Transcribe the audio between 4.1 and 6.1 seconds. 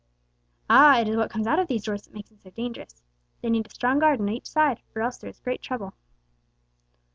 on each side, or else there is great trouble."